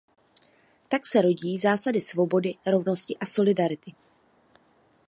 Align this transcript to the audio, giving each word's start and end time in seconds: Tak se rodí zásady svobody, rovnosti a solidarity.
Tak 0.89 1.05
se 1.07 1.21
rodí 1.21 1.57
zásady 1.59 2.01
svobody, 2.01 2.55
rovnosti 2.65 3.17
a 3.19 3.25
solidarity. 3.25 3.93